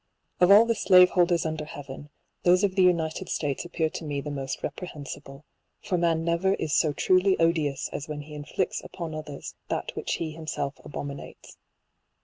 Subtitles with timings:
[0.39, 2.09] Of all the slave holders under heaven,
[2.41, 5.45] those of the United States appear to me the most reprehensible;
[5.83, 9.95] for man never is so truly 175 odious as when he inflicts upon others that
[9.95, 11.55] which he himself abominates.